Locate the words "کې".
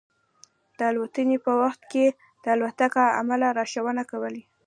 1.91-2.05